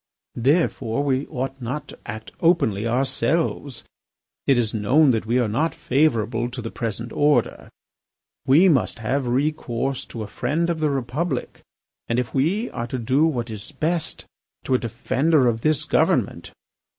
Therefore, 0.41 1.03
we 1.03 1.27
ought 1.27 1.61
not 1.61 1.87
to 1.89 1.99
act 2.07 2.31
openly 2.39 2.87
ourselves. 2.87 3.83
It 4.47 4.57
is 4.57 4.73
known 4.73 5.11
that 5.11 5.27
we 5.27 5.37
are 5.37 5.47
not 5.47 5.75
favourable 5.75 6.49
to 6.49 6.59
the 6.59 6.71
present 6.71 7.11
order. 7.13 7.69
We 8.47 8.67
must 8.67 8.97
have 8.97 9.27
recourse 9.27 10.03
to 10.05 10.23
a 10.23 10.27
friend 10.27 10.71
of 10.71 10.79
the 10.79 10.89
Republic, 10.89 11.61
and, 12.07 12.17
if 12.17 12.33
we 12.33 12.67
are 12.71 12.87
to 12.87 12.97
do 12.97 13.27
what 13.27 13.51
is 13.51 13.73
best, 13.73 14.25
to 14.63 14.73
a 14.73 14.79
defender 14.79 15.45
of 15.47 15.61
this 15.61 15.83
government. 15.85 16.51